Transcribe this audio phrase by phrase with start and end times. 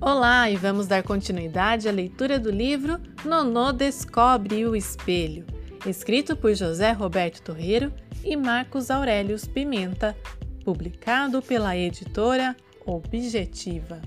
[0.00, 5.44] Olá, e vamos dar continuidade à leitura do livro Nonô Descobre o Espelho,
[5.84, 10.16] escrito por José Roberto Torreiro e Marcos Aurelius Pimenta,
[10.64, 14.00] publicado pela editora Objetiva.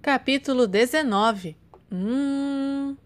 [0.00, 1.56] Capítulo 19
[1.90, 2.96] Hum.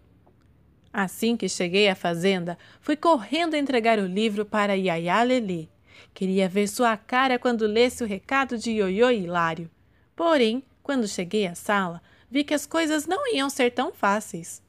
[0.91, 5.67] Assim que cheguei à fazenda, fui correndo entregar o livro para Yaya Lelê.
[6.13, 9.69] Queria ver sua cara quando lesse o recado de Ioiô Hilário.
[10.15, 14.61] Porém, quando cheguei à sala, vi que as coisas não iam ser tão fáceis.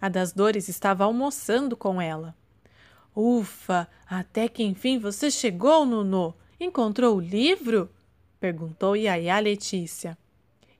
[0.00, 2.34] A das dores estava almoçando com ela.
[3.14, 6.34] Ufa, até que enfim você chegou, Nunô.
[6.58, 7.90] Encontrou o livro?
[8.38, 10.16] perguntou Yaya Letícia.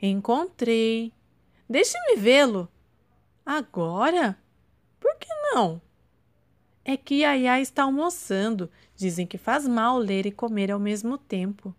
[0.00, 1.12] Encontrei.
[1.68, 2.68] Deixe-me vê-lo.
[3.44, 4.38] Agora?
[5.00, 5.80] Por que não?
[6.84, 8.70] É que Yaya está almoçando.
[8.94, 11.74] Dizem que faz mal ler e comer ao mesmo tempo.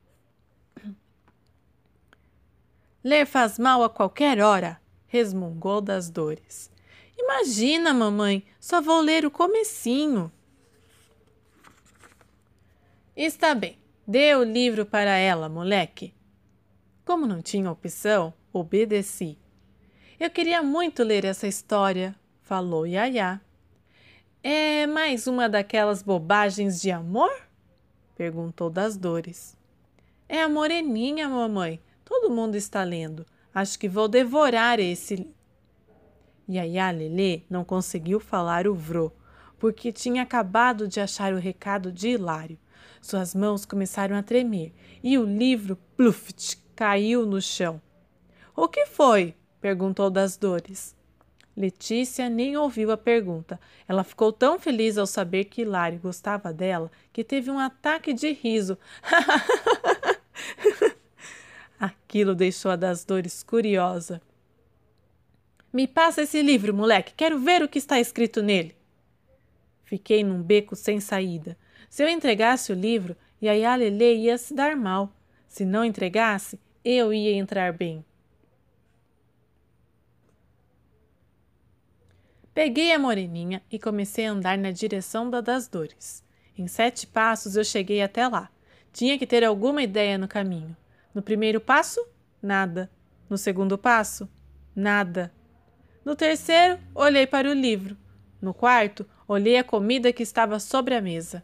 [3.03, 6.72] Ler faz mal a qualquer hora, resmungou das dores.
[7.17, 10.31] Imagina, mamãe, só vou ler o comecinho.
[13.16, 13.77] Está bem,
[14.08, 16.14] dê o livro para ela, moleque.
[17.03, 19.38] Como não tinha opção, obedeci.
[20.19, 22.16] Eu queria muito ler essa história,
[22.52, 23.40] falou Yaya.
[24.44, 27.32] É mais uma daquelas bobagens de amor?
[28.14, 29.58] perguntou das dores.
[30.28, 31.80] É a moreninha, mamãe.
[32.04, 33.26] Todo mundo está lendo.
[33.56, 35.34] Acho que vou devorar esse.
[36.50, 39.14] Yaya Lelê não conseguiu falar o vrô,
[39.58, 42.60] porque tinha acabado de achar o recado de Hilário.
[43.02, 47.82] Suas mãos começaram a tremer e o livro, pluft, caiu no chão.
[48.54, 49.36] O que foi?
[49.62, 51.00] perguntou das dores.
[51.56, 53.60] Letícia nem ouviu a pergunta.
[53.88, 58.32] Ela ficou tão feliz ao saber que Hilário gostava dela que teve um ataque de
[58.32, 58.78] riso.
[61.80, 64.22] Aquilo deixou a das dores curiosa.
[65.73, 67.14] Me passa esse livro, moleque.
[67.16, 68.76] Quero ver o que está escrito nele.
[69.84, 71.58] Fiquei num beco sem saída.
[71.90, 75.11] Se eu entregasse o livro, Yaya Lele ia se dar mal.
[75.48, 78.06] Se não entregasse, eu ia entrar bem.
[82.54, 86.22] Peguei a moreninha e comecei a andar na direção da das dores.
[86.58, 88.50] Em sete passos eu cheguei até lá.
[88.92, 90.76] Tinha que ter alguma ideia no caminho.
[91.16, 92.06] No primeiro passo,
[92.42, 92.92] nada.
[93.30, 94.28] No segundo passo,
[94.76, 95.32] nada.
[96.04, 97.95] No terceiro, olhei para o livro.
[98.42, 101.42] No quarto, olhei a comida que estava sobre a mesa.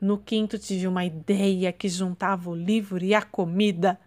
[0.00, 3.98] No quinto, tive uma ideia que juntava o livro e a comida.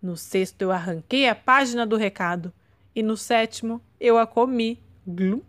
[0.00, 2.52] No sexto, eu arranquei a página do recado.
[2.92, 4.82] E no sétimo, eu a comi.
[5.06, 5.40] Glum.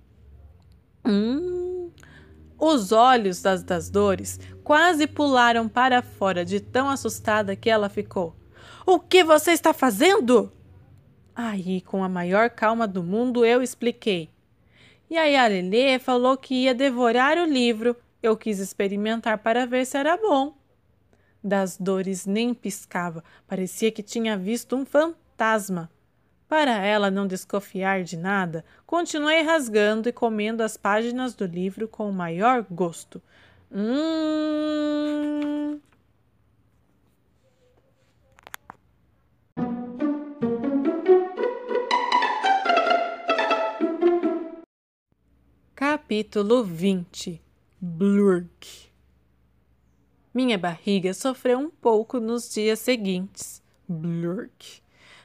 [1.06, 1.92] Hum.
[2.58, 8.36] Os olhos das, das dores quase pularam para fora de tão assustada que ela ficou.
[8.86, 10.52] O que você está fazendo?
[11.36, 14.30] Aí, com a maior calma do mundo, eu expliquei.
[15.10, 17.96] E aí a Lelê falou que ia devorar o livro.
[18.22, 20.56] Eu quis experimentar para ver se era bom.
[21.44, 25.90] Das dores nem piscava, parecia que tinha visto um fantasma.
[26.48, 32.10] Para ela não desconfiar de nada, continuei rasgando e comendo as páginas do livro com
[32.10, 33.22] o maior gosto.
[33.72, 35.80] Hum.
[45.74, 47.42] Capítulo 20
[47.82, 48.92] Blurk
[50.34, 53.62] Minha barriga sofreu um pouco nos dias seguintes.
[53.88, 54.83] Blurk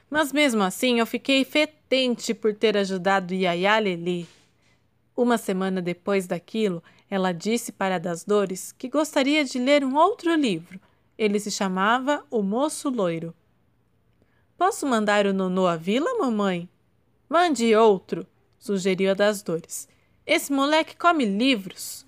[0.09, 4.25] mas mesmo assim eu fiquei fetente por ter ajudado Yaya.
[5.15, 10.33] Uma semana depois daquilo, ela disse para Das Dores que gostaria de ler um outro
[10.33, 10.79] livro.
[11.17, 13.35] Ele se chamava O Moço Loiro.
[14.57, 16.69] Posso mandar o Nonô à vila, mamãe?
[17.27, 18.25] Mande outro,
[18.57, 19.87] sugeriu a Das Dores.
[20.25, 22.05] Esse moleque come livros.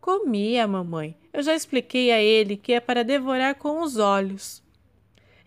[0.00, 1.16] Comia, mamãe.
[1.32, 4.62] Eu já expliquei a ele que é para devorar com os olhos.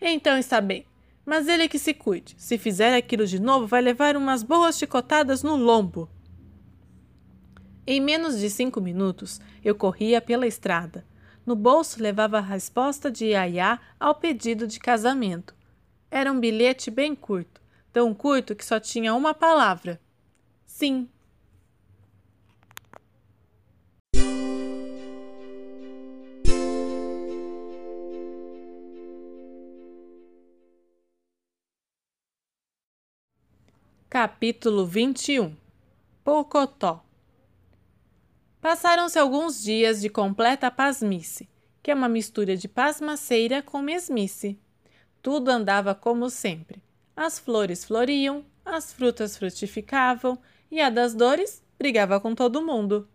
[0.00, 0.84] Então está bem.
[1.24, 2.34] Mas ele que se cuide.
[2.36, 6.08] Se fizer aquilo de novo, vai levar umas boas chicotadas no lombo.
[7.86, 11.04] Em menos de cinco minutos, eu corria pela estrada.
[11.44, 15.54] No bolso levava a resposta de Yaya ao pedido de casamento.
[16.10, 17.60] Era um bilhete bem curto,
[17.92, 20.00] tão curto que só tinha uma palavra:
[20.64, 21.08] sim.
[34.12, 35.56] Capítulo 21
[36.22, 37.02] Pocotó
[38.60, 41.48] Passaram-se alguns dias de completa pasmice,
[41.82, 44.60] que é uma mistura de pasmaceira com mesmice.
[45.22, 46.82] Tudo andava como sempre.
[47.16, 50.38] As flores floriam, as frutas frutificavam
[50.70, 53.08] e a das dores brigava com todo mundo.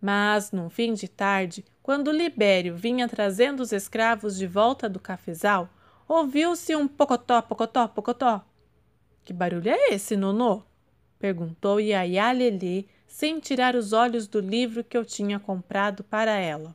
[0.00, 5.68] Mas, num fim de tarde, quando Libério vinha trazendo os escravos de volta do cafezal,
[6.08, 8.47] ouviu-se um pocotó, pocotó, pocotó.
[9.28, 10.62] Que barulho é esse, Nonô?
[11.18, 16.74] perguntou Iaiá Lelê, sem tirar os olhos do livro que eu tinha comprado para ela.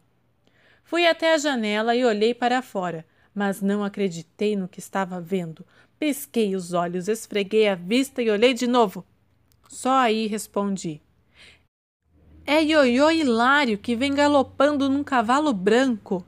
[0.83, 5.65] Fui até a janela e olhei para fora, mas não acreditei no que estava vendo.
[5.97, 9.03] Pisquei os olhos, esfreguei a vista e olhei de novo.
[9.67, 11.01] Só aí respondi.
[12.45, 16.23] É Ioiô Hilário que vem galopando num cavalo branco.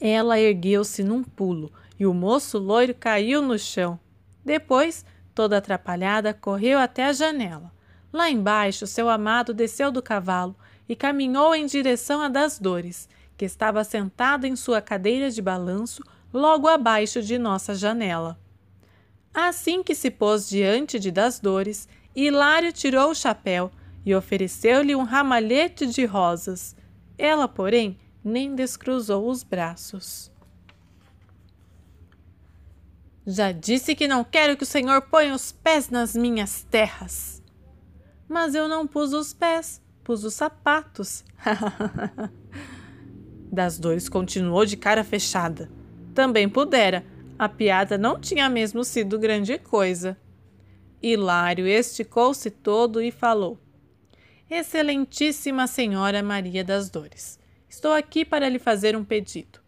[0.00, 4.00] Ela ergueu-se num pulo e o moço loiro caiu no chão.
[4.44, 5.04] Depois,
[5.38, 7.70] toda atrapalhada, correu até a janela.
[8.12, 10.56] Lá embaixo, seu amado desceu do cavalo
[10.88, 16.02] e caminhou em direção a das dores, que estava sentado em sua cadeira de balanço
[16.34, 18.36] logo abaixo de nossa janela.
[19.32, 21.86] Assim que se pôs diante de das dores,
[22.16, 23.70] Hilário tirou o chapéu
[24.04, 26.74] e ofereceu-lhe um ramalhete de rosas.
[27.16, 30.32] Ela, porém, nem descruzou os braços.
[33.30, 37.42] Já disse que não quero que o senhor ponha os pés nas minhas terras.
[38.26, 41.22] Mas eu não pus os pés, pus os sapatos.
[43.52, 45.70] das dores continuou de cara fechada.
[46.14, 47.04] Também pudera.
[47.38, 50.16] A piada não tinha mesmo sido grande coisa.
[51.02, 53.58] Hilário esticou-se todo e falou:
[54.50, 57.38] Excelentíssima Senhora Maria das Dores,
[57.68, 59.60] estou aqui para lhe fazer um pedido.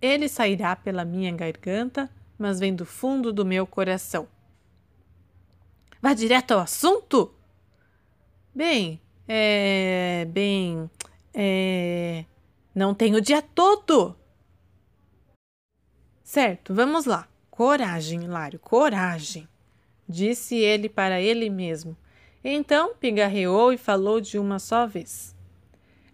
[0.00, 2.10] Ele sairá pela minha garganta,
[2.40, 4.26] mas vem do fundo do meu coração.
[6.02, 7.34] Vá direto ao assunto?
[8.54, 10.26] Bem, é.
[10.30, 10.90] Bem.
[11.34, 12.24] É.
[12.74, 14.16] Não tenho o dia todo.
[16.24, 17.28] Certo, vamos lá.
[17.50, 19.46] Coragem, Hilário, coragem,
[20.08, 21.96] disse ele para ele mesmo
[22.42, 25.36] então pigarreou e falou de uma só vez.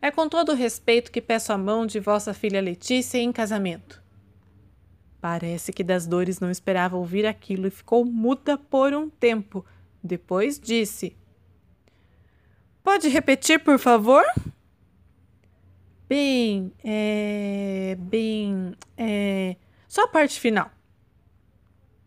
[0.02, 4.02] É com todo respeito que peço a mão de vossa filha Letícia em casamento.
[5.28, 9.66] Parece que das dores não esperava ouvir aquilo e ficou muda por um tempo.
[10.00, 11.16] Depois disse:
[12.80, 14.22] Pode repetir, por favor?
[16.08, 17.96] Bem, é.
[17.98, 19.56] Bem, é.
[19.88, 20.70] Só a parte final.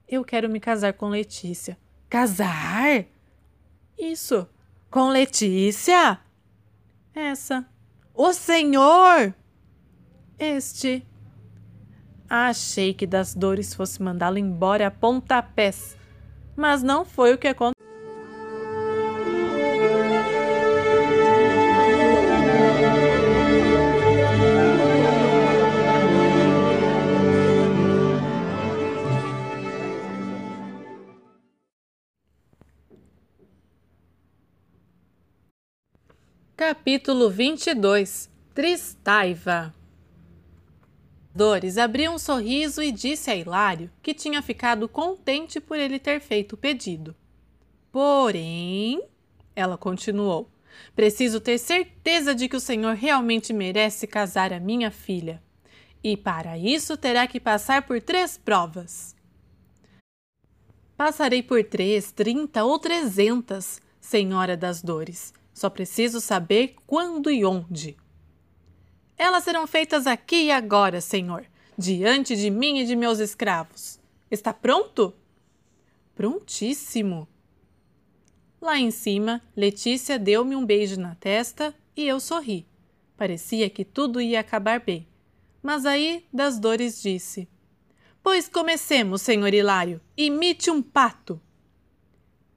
[0.08, 1.78] Eu quero me casar com Letícia.
[2.10, 3.04] Casar?
[3.98, 4.48] Isso.
[4.90, 6.22] Com Letícia?
[7.14, 7.68] Essa.
[8.14, 9.36] O senhor?
[10.40, 11.06] Este.
[12.30, 15.98] Achei que das dores fosse mandá-lo embora a pontapés,
[16.56, 17.80] mas não foi o que aconteceu.
[36.56, 39.79] Capítulo 22 Tristaiva
[41.34, 46.20] Dores abriu um sorriso e disse a Hilário que tinha ficado contente por ele ter
[46.20, 47.16] feito o pedido.
[47.92, 49.02] Porém,
[49.56, 50.50] ela continuou,
[50.96, 55.42] preciso ter certeza de que o senhor realmente merece casar a minha filha.
[56.04, 59.16] E para isso terá que passar por três provas.
[60.96, 67.98] Passarei por três, trinta ou trezentas, senhora das dores só preciso saber quando e onde.
[69.20, 71.46] Elas serão feitas aqui e agora, Senhor,
[71.78, 74.00] diante de mim e de meus escravos.
[74.32, 75.14] Está pronto?
[76.16, 77.28] Prontíssimo.
[78.62, 82.66] Lá em cima, Letícia deu-me um beijo na testa e eu sorri.
[83.18, 85.06] Parecia que tudo ia acabar bem.
[85.62, 87.46] Mas aí, das dores, disse:
[88.24, 91.42] Pois comecemos, senhor Hilário, imite um pato.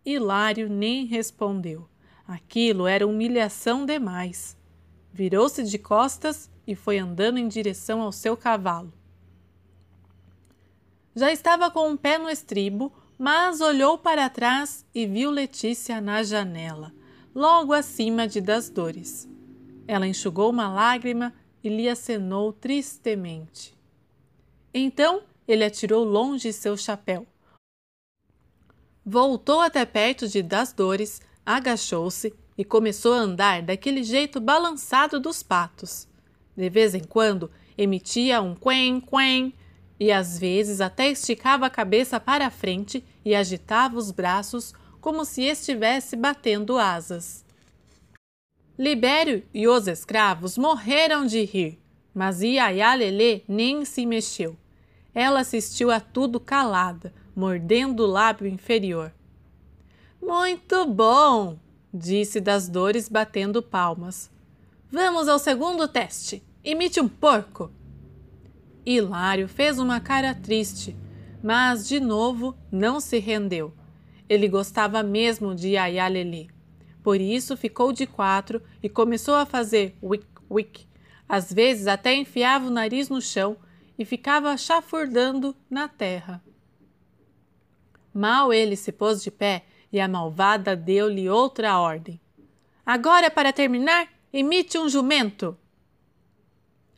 [0.06, 1.88] Hilário nem respondeu.
[2.24, 4.56] Aquilo era humilhação demais.
[5.12, 8.92] Virou-se de costas e foi andando em direção ao seu cavalo.
[11.14, 16.22] Já estava com um pé no estribo, mas olhou para trás e viu Letícia na
[16.22, 16.92] janela,
[17.34, 19.28] logo acima de das dores.
[19.86, 23.76] Ela enxugou uma lágrima e lhe acenou tristemente.
[24.72, 27.26] Então ele atirou longe seu chapéu.
[29.04, 35.42] Voltou até perto de das dores agachou-se e começou a andar daquele jeito balançado dos
[35.42, 36.08] patos.
[36.56, 39.54] De vez em quando emitia um quen quen
[39.98, 45.24] e às vezes até esticava a cabeça para a frente e agitava os braços como
[45.24, 47.44] se estivesse batendo asas.
[48.78, 51.78] Libério e os escravos morreram de rir,
[52.12, 54.56] mas Iaiá Lelê nem se mexeu.
[55.14, 59.12] Ela assistiu a tudo calada, mordendo o lábio inferior.
[60.20, 61.58] Muito bom!
[61.92, 64.31] disse das dores batendo palmas.
[64.94, 66.42] Vamos ao segundo teste.
[66.62, 67.72] Imite um porco.
[68.84, 70.94] Hilário fez uma cara triste,
[71.42, 73.72] mas de novo não se rendeu.
[74.28, 76.10] Ele gostava mesmo de Yaya.
[77.02, 80.86] Por isso ficou de quatro e começou a fazer wick wick.
[81.26, 83.56] Às vezes até enfiava o nariz no chão
[83.98, 86.44] e ficava chafurdando na terra.
[88.12, 92.20] Mal ele se pôs de pé e a malvada deu-lhe outra ordem.
[92.84, 95.56] Agora, para terminar, imite um jumento.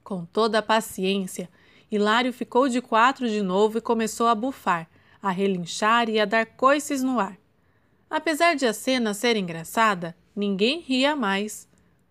[0.04, 1.50] Com toda a paciência,
[1.90, 4.88] Hilário ficou de quatro de novo e começou a bufar,
[5.20, 7.36] a relinchar e a dar coices no ar.
[8.08, 11.66] Apesar de a cena ser engraçada, ninguém ria mais.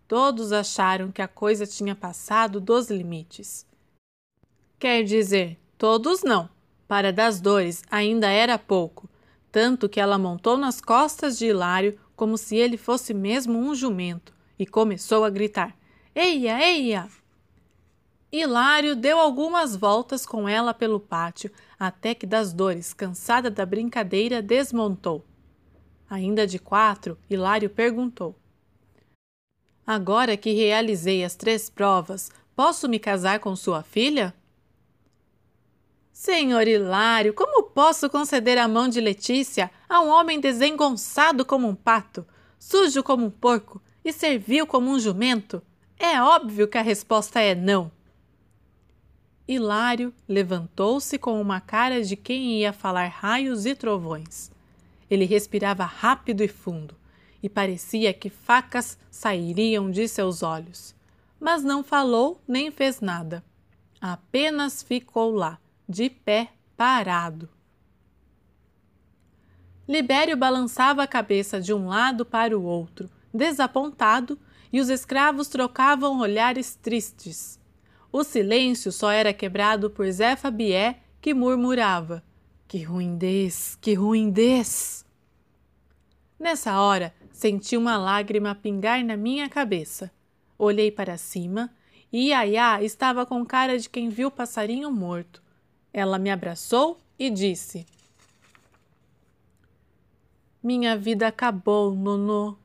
[0.08, 3.65] Todos acharam que a coisa tinha passado dos limites.
[4.77, 6.50] Quer dizer, todos não.
[6.88, 9.10] Para das dores ainda era pouco,
[9.51, 14.34] tanto que ela montou nas costas de Hilário como se ele fosse mesmo um jumento
[14.63, 15.75] e começou a gritar:
[16.15, 17.10] Eia, eia!
[18.32, 24.41] Hilário deu algumas voltas com ela pelo pátio, até que das dores, cansada da brincadeira,
[24.41, 25.24] desmontou.
[26.10, 28.36] Ainda de quatro, Hilário perguntou:
[29.86, 34.34] Agora que realizei as três provas, posso me casar com sua filha?
[36.13, 41.75] Senhor Hilário, como posso conceder a mão de Letícia a um homem desengonçado como um
[41.75, 42.25] pato,
[42.58, 45.62] sujo como um porco e servil como um jumento?
[45.98, 47.91] É óbvio que a resposta é não.
[49.48, 54.51] Hilário levantou-se com uma cara de quem ia falar raios e trovões.
[55.10, 56.95] Ele respirava rápido e fundo,
[57.41, 60.95] e parecia que facas sairiam de seus olhos.
[61.39, 63.43] Mas não falou nem fez nada.
[64.00, 67.50] Apenas ficou lá, de pé, parado.
[69.88, 74.37] Libério balançava a cabeça de um lado para o outro, desapontado,
[74.71, 77.59] e os escravos trocavam olhares tristes.
[78.11, 82.23] O silêncio só era quebrado por Zé Fabié, que murmurava:
[82.67, 85.05] Que ruindez, que ruindez!
[86.39, 90.11] Nessa hora, senti uma lágrima pingar na minha cabeça.
[90.57, 91.71] Olhei para cima
[92.11, 95.41] e Iaiá estava com cara de quem viu passarinho morto.
[95.91, 97.85] Ela me abraçou e disse:
[100.61, 102.57] Minha vida acabou, Nonô.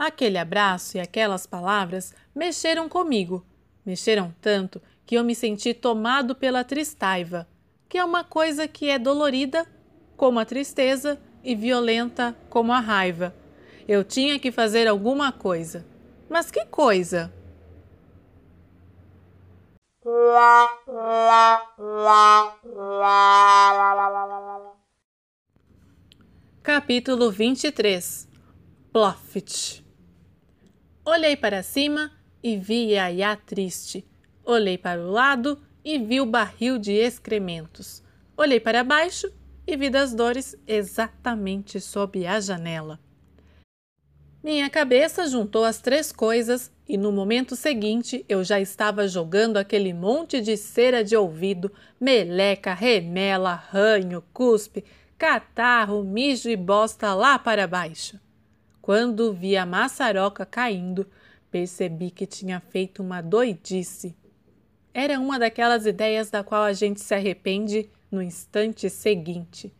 [0.00, 3.44] Aquele abraço e aquelas palavras mexeram comigo
[3.84, 7.48] Mexeram tanto que eu me senti tomado pela tristaiva,
[7.88, 9.66] que é uma coisa que é dolorida
[10.16, 13.34] como a tristeza e violenta como a raiva.
[13.88, 15.84] Eu tinha que fazer alguma coisa.
[16.28, 17.32] Mas que coisa?
[26.62, 28.28] Capítulo 23
[28.92, 29.79] Plofit
[31.12, 34.06] Olhei para cima e vi Yaya triste.
[34.44, 38.00] Olhei para o lado e vi o barril de excrementos.
[38.36, 39.28] Olhei para baixo
[39.66, 43.00] e vi das dores exatamente sob a janela.
[44.40, 49.92] Minha cabeça juntou as três coisas e no momento seguinte eu já estava jogando aquele
[49.92, 54.84] monte de cera de ouvido, meleca, remela, ranho, cuspe,
[55.18, 58.16] catarro, mijo e bosta lá para baixo.
[58.80, 61.06] Quando vi a maçaroca caindo,
[61.50, 64.16] Percebi que tinha feito uma doidice.
[64.94, 69.74] Era uma daquelas ideias da qual a gente se arrepende no instante seguinte.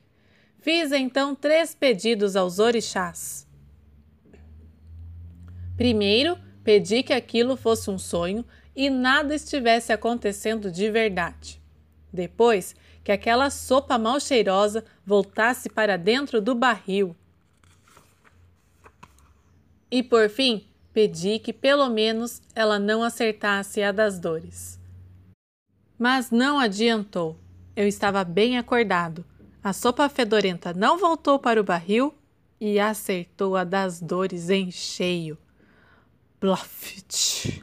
[0.59, 3.47] Fiz então três pedidos aos orixás.
[5.77, 11.63] Primeiro, pedi que aquilo fosse um sonho e nada estivesse acontecendo de verdade.
[12.13, 17.17] Depois, que aquela sopa mal cheirosa voltasse para dentro do barril.
[19.91, 24.79] E por fim, Pedi que pelo menos ela não acertasse a das dores.
[25.97, 27.39] Mas não adiantou.
[27.77, 29.25] Eu estava bem acordado.
[29.63, 32.13] A sopa fedorenta não voltou para o barril
[32.61, 35.39] e acertou a das dores em cheio.
[36.41, 37.63] Bluffit.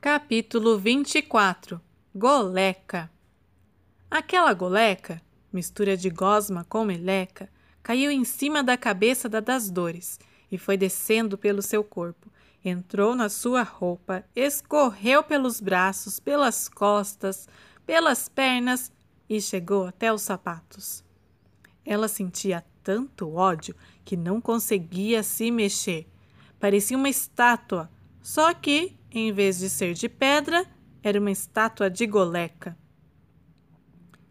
[0.00, 1.80] Capítulo 24
[2.14, 3.10] Goleca
[4.10, 5.20] Aquela goleca
[5.52, 7.48] mistura de gosma com meleca,
[7.82, 10.18] caiu em cima da cabeça da das dores
[10.50, 12.30] e foi descendo pelo seu corpo.
[12.64, 17.48] Entrou na sua roupa, escorreu pelos braços, pelas costas,
[17.86, 18.92] pelas pernas
[19.28, 21.04] e chegou até os sapatos.
[21.84, 23.74] Ela sentia tanto ódio
[24.04, 26.06] que não conseguia se mexer.
[26.58, 27.90] Parecia uma estátua,
[28.22, 30.66] só que, em vez de ser de pedra,
[31.02, 32.76] era uma estátua de goleca.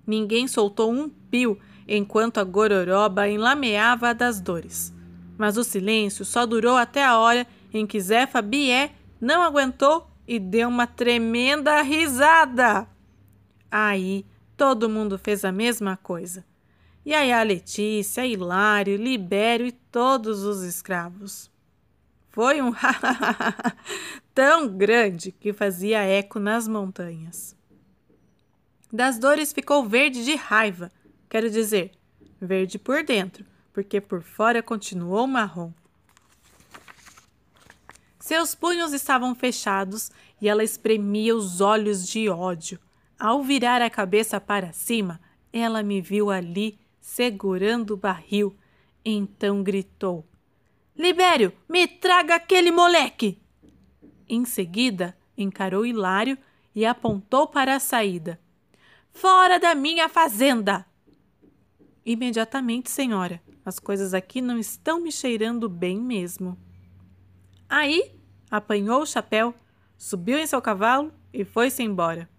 [0.07, 4.93] Ninguém soltou um pio enquanto a gororoba enlameava das dores.
[5.37, 10.39] Mas o silêncio só durou até a hora em que Zefa Bié não aguentou e
[10.39, 12.87] deu uma tremenda risada.
[13.69, 16.45] Aí todo mundo fez a mesma coisa.
[17.05, 21.49] E aí a Letícia, Hilário, Libério e todos os escravos.
[22.29, 22.73] Foi um
[24.33, 27.55] tão grande que fazia eco nas montanhas.
[28.91, 30.91] Das dores ficou verde de raiva,
[31.29, 31.91] quero dizer,
[32.39, 35.71] verde por dentro, porque por fora continuou marrom.
[38.19, 42.79] Seus punhos estavam fechados e ela espremia os olhos de ódio.
[43.19, 45.19] Ao virar a cabeça para cima,
[45.51, 48.55] ela me viu ali segurando o barril.
[49.03, 50.25] Então gritou:
[50.95, 53.39] Libério, me traga aquele moleque!
[54.27, 56.37] Em seguida, encarou Hilário
[56.75, 58.39] e apontou para a saída.
[59.17, 60.85] Fora da minha fazenda!
[62.05, 63.41] Imediatamente, senhora.
[63.65, 66.55] As coisas aqui não estão me cheirando bem mesmo.
[67.67, 68.15] Aí,
[68.49, 69.55] apanhou o chapéu,
[69.97, 72.29] subiu em seu cavalo e foi-se embora.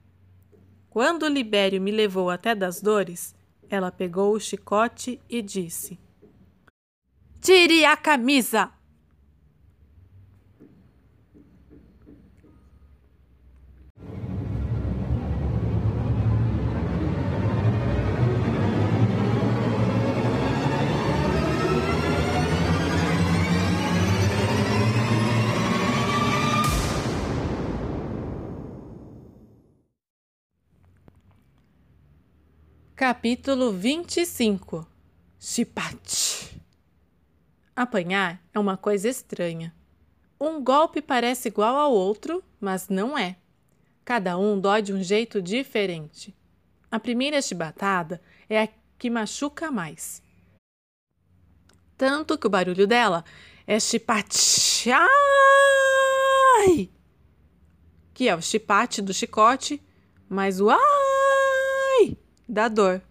[0.89, 3.35] Quando Libério me levou até das dores,
[3.69, 5.99] ela pegou o chicote e disse:
[7.41, 8.71] Tire a camisa!
[32.99, 34.85] Capítulo 25
[35.39, 36.61] Chipate
[37.77, 39.73] Apanhar é uma coisa estranha.
[40.41, 43.37] Um golpe parece igual ao outro, mas não é.
[44.05, 46.35] Cada um dói de um jeito diferente.
[46.91, 48.21] A primeira chibatada
[48.51, 48.69] é a
[48.99, 50.21] que machuca mais.
[51.97, 53.25] Tanto que o barulho dela
[53.65, 54.91] é chipate,
[56.67, 56.91] ai,
[58.13, 59.81] que é o chipate do chicote,
[60.29, 61.08] mas o ai
[62.49, 63.03] da dor.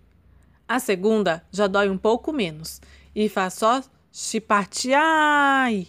[0.67, 2.81] A segunda já dói um pouco menos
[3.15, 5.87] e faz só chipatiai.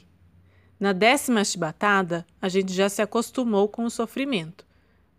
[0.79, 4.65] Na décima chibatada, a gente já se acostumou com o sofrimento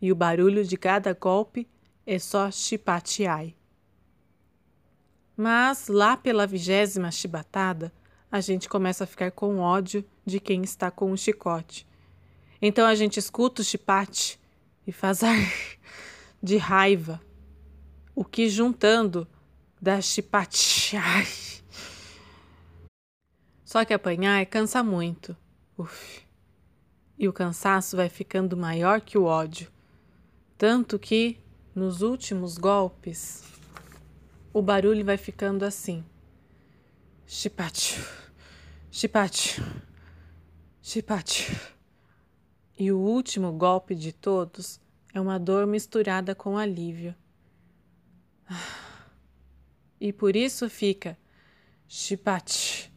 [0.02, 1.68] e o barulho de cada golpe
[2.06, 3.56] é só chipatiai.
[5.36, 7.92] Mas lá pela vigésima chibatada,
[8.32, 11.88] a gente começa a ficar com ódio de quem está com o chicote.
[12.62, 14.40] Então a gente escuta o chipate
[14.86, 15.36] e faz ar
[16.42, 17.20] de raiva
[18.20, 19.26] o que juntando
[19.82, 21.26] dá chipatiai.
[23.64, 25.38] Só que apanhar cansa muito.
[25.78, 26.22] Uf.
[27.18, 29.72] E o cansaço vai ficando maior que o ódio.
[30.58, 31.40] Tanto que,
[31.74, 33.42] nos últimos golpes,
[34.52, 36.04] o barulho vai ficando assim.
[37.26, 38.06] Chipatio,
[38.92, 39.64] chipatio,
[40.82, 41.58] chipatio.
[42.78, 44.78] E o último golpe de todos
[45.14, 47.16] é uma dor misturada com alívio.
[50.00, 51.18] E por isso fica
[51.88, 52.90] chipate.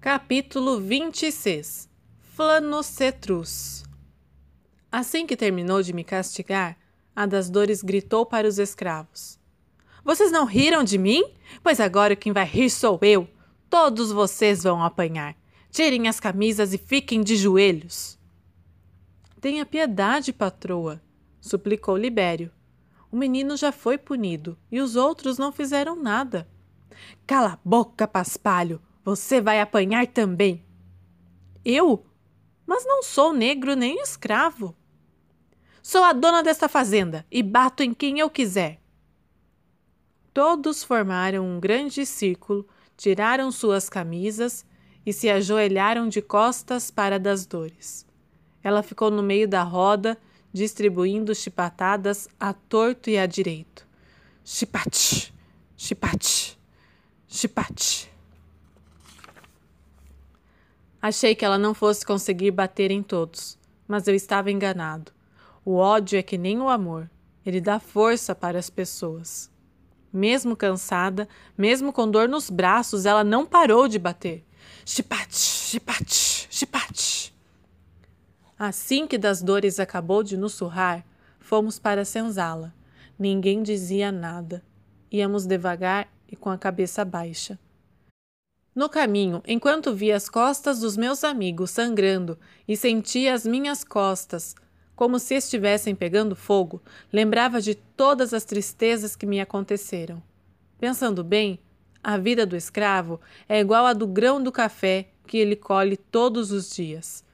[0.00, 1.89] Capítulo 26
[2.40, 3.84] Flanocetrus.
[4.90, 6.78] Assim que terminou de me castigar,
[7.14, 9.38] a das dores gritou para os escravos:
[10.02, 11.22] Vocês não riram de mim?
[11.62, 13.28] Pois agora quem vai rir sou eu.
[13.68, 15.36] Todos vocês vão apanhar.
[15.70, 18.18] Tirem as camisas e fiquem de joelhos.
[19.38, 20.98] Tenha piedade, patroa,
[21.42, 22.50] suplicou Libério.
[23.12, 26.48] O menino já foi punido e os outros não fizeram nada.
[27.26, 28.80] Cala a boca, paspalho!
[29.04, 30.64] Você vai apanhar também.
[31.62, 32.06] Eu?
[32.70, 34.76] Mas não sou negro nem escravo.
[35.82, 38.80] Sou a dona desta fazenda e bato em quem eu quiser.
[40.32, 42.64] Todos formaram um grande círculo,
[42.96, 44.64] tiraram suas camisas
[45.04, 48.06] e se ajoelharam de costas para das dores.
[48.62, 50.16] Ela ficou no meio da roda,
[50.52, 53.84] distribuindo chipatadas a torto e a direito.
[54.44, 55.34] Chipate,
[55.76, 56.56] chipate,
[57.26, 58.08] chipate.
[61.02, 63.58] Achei que ela não fosse conseguir bater em todos,
[63.88, 65.12] mas eu estava enganado.
[65.64, 67.10] O ódio é que nem o amor.
[67.44, 69.50] Ele dá força para as pessoas.
[70.12, 74.44] Mesmo cansada, mesmo com dor nos braços, ela não parou de bater.
[74.84, 77.32] Chipat, chipat, chipat.
[78.58, 81.04] Assim que das dores acabou de nos surrar,
[81.38, 82.74] fomos para a senzala.
[83.18, 84.62] Ninguém dizia nada.
[85.10, 87.58] Íamos devagar e com a cabeça baixa.
[88.74, 94.54] No caminho, enquanto via as costas dos meus amigos sangrando e sentia as minhas costas
[94.94, 100.22] como se estivessem pegando fogo, lembrava de todas as tristezas que me aconteceram.
[100.78, 101.58] Pensando bem,
[102.04, 106.52] a vida do escravo é igual à do grão do café que ele colhe todos
[106.52, 107.24] os dias.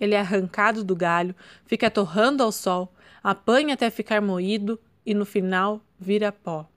[0.00, 5.26] Ele é arrancado do galho, fica torrando ao sol, apanha até ficar moído e no
[5.26, 6.68] final vira pó.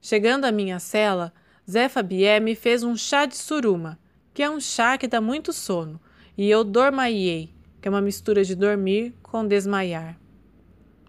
[0.00, 1.34] Chegando à minha cela,
[1.70, 3.98] Zé Fabier me fez um chá de suruma,
[4.32, 6.00] que é um chá que dá muito sono,
[6.36, 10.18] e eu dormaiei, que é uma mistura de dormir com desmaiar.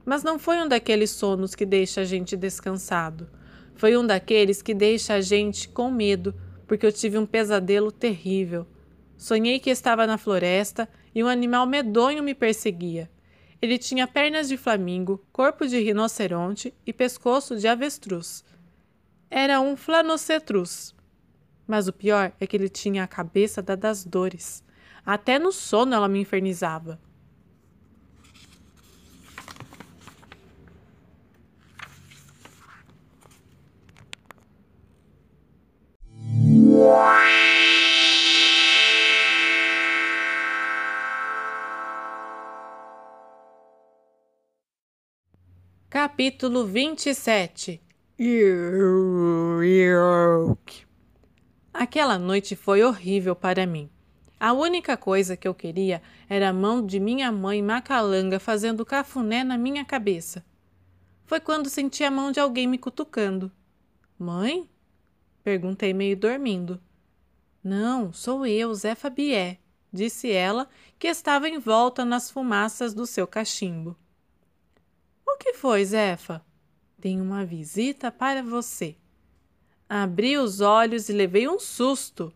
[0.04, 3.30] Mas não foi um daqueles sonos que deixa a gente descansado.
[3.76, 6.36] Foi um daqueles que deixa a gente com medo,
[6.68, 8.68] porque eu tive um pesadelo terrível.
[9.18, 13.10] Sonhei que estava na floresta e um animal medonho me perseguia.
[13.62, 18.44] Ele tinha pernas de flamingo, corpo de rinoceronte e pescoço de avestruz.
[19.30, 20.96] Era um flanocetrus.
[21.68, 24.64] Mas o pior é que ele tinha a cabeça da das dores.
[25.06, 27.00] Até no sono ela me infernizava.
[45.90, 47.89] Capítulo 27
[51.74, 53.90] Aquela noite foi horrível para mim.
[54.38, 59.46] A única coisa que eu queria era a mão de minha mãe macalanga fazendo cafuné
[59.46, 60.46] na minha cabeça.
[61.24, 63.50] Foi quando senti a mão de alguém me cutucando.
[64.18, 64.70] Mãe?
[65.42, 66.78] Perguntei meio dormindo.
[67.64, 69.60] Não, sou eu, Zé Fabié,
[69.94, 73.96] disse ela, que estava envolta nas fumaças do seu cachimbo.
[75.26, 76.44] O que foi, Zefa?
[77.02, 78.96] Tenho uma visita para você.
[79.88, 82.34] Abri os olhos e levei um susto.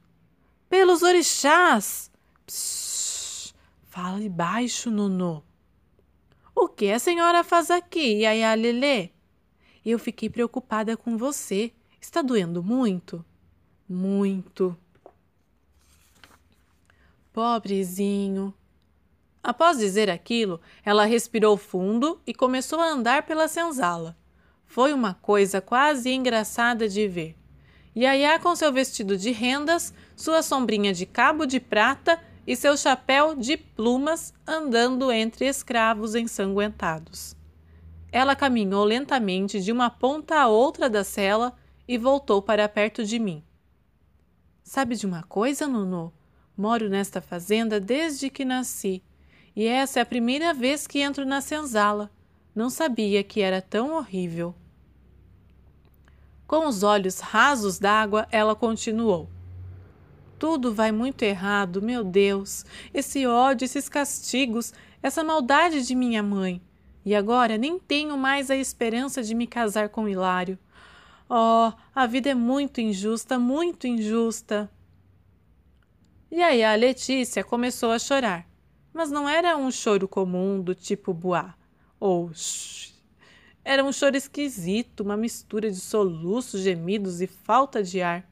[0.69, 2.09] Pelos orixás!
[2.45, 5.43] Psss, fale baixo, Nonô.
[6.55, 9.09] O que a senhora faz aqui, Yaya Lelê?
[9.85, 11.73] Eu fiquei preocupada com você.
[11.99, 13.23] Está doendo muito?
[13.87, 14.77] Muito.
[17.33, 18.53] Pobrezinho.
[19.43, 24.17] Após dizer aquilo, ela respirou fundo e começou a andar pela senzala.
[24.73, 27.35] Foi uma coisa quase engraçada de ver.
[27.95, 33.35] Yaya com seu vestido de rendas, sua sombrinha de cabo de prata e seu chapéu
[33.35, 37.35] de plumas andando entre escravos ensanguentados.
[38.11, 41.55] Ela caminhou lentamente de uma ponta a outra da cela
[41.87, 43.43] e voltou para perto de mim.
[44.63, 46.11] Sabe de uma coisa, Nuno?
[46.57, 49.03] Moro nesta fazenda desde que nasci,
[49.55, 52.09] e essa é a primeira vez que entro na senzala.
[52.55, 54.55] Não sabia que era tão horrível.
[56.47, 59.29] Com os olhos rasos d'água, ela continuou.
[60.37, 62.65] Tudo vai muito errado, meu Deus.
[62.93, 66.61] Esse ódio, esses castigos, essa maldade de minha mãe.
[67.05, 70.57] E agora nem tenho mais a esperança de me casar com Hilário.
[71.29, 74.69] Oh, a vida é muito injusta, muito injusta.
[76.29, 78.45] E aí a Letícia começou a chorar.
[78.93, 81.55] Mas não era um choro comum do tipo buá
[81.99, 82.92] ou shh,
[83.63, 88.27] era um choro esquisito, uma mistura de soluços, gemidos e falta de ar.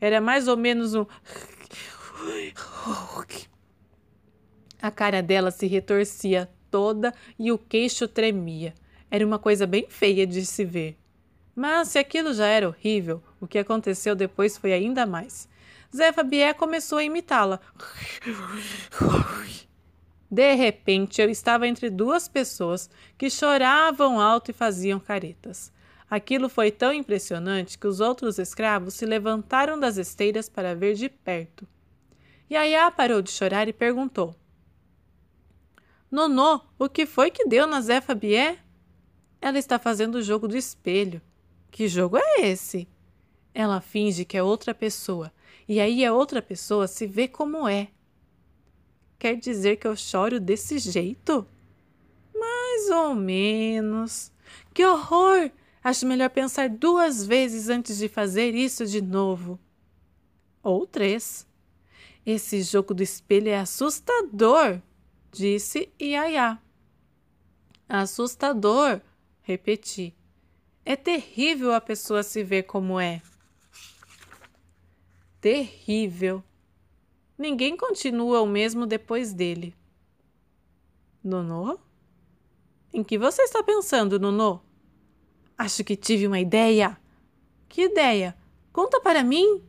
[0.00, 1.06] Era mais ou menos um.
[4.80, 8.74] A cara dela se retorcia toda e o queixo tremia.
[9.10, 10.98] Era uma coisa bem feia de se ver.
[11.54, 15.48] Mas se aquilo já era horrível, o que aconteceu depois foi ainda mais.
[15.94, 17.60] Zé Fabier começou a imitá-la.
[20.36, 25.72] De repente, eu estava entre duas pessoas que choravam alto e faziam caretas.
[26.10, 31.08] Aquilo foi tão impressionante que os outros escravos se levantaram das esteiras para ver de
[31.08, 31.66] perto.
[32.52, 34.36] Yaya parou de chorar e perguntou:
[36.10, 38.62] Nonô, o que foi que deu na Zé Fabier?
[39.40, 41.22] Ela está fazendo o jogo do espelho.
[41.70, 42.86] Que jogo é esse?
[43.54, 45.32] Ela finge que é outra pessoa,
[45.66, 47.88] e aí a outra pessoa se vê como é.
[49.18, 51.46] Quer dizer que eu choro desse jeito?
[52.34, 54.30] Mais ou menos.
[54.74, 55.50] Que horror!
[55.82, 59.58] Acho melhor pensar duas vezes antes de fazer isso de novo.
[60.62, 61.46] Ou três.
[62.26, 64.82] Esse jogo do espelho é assustador,
[65.30, 66.58] disse Iaiá.
[67.88, 69.00] Assustador,
[69.42, 70.12] repeti.
[70.84, 73.22] É terrível a pessoa se ver como é.
[75.40, 76.42] Terrível.
[77.38, 79.74] Ninguém continua o mesmo depois dele.
[81.22, 81.78] Nonô?
[82.92, 84.60] Em que você está pensando, Nonô?
[85.58, 86.98] Acho que tive uma ideia.
[87.68, 88.36] Que ideia?
[88.72, 89.62] Conta para mim.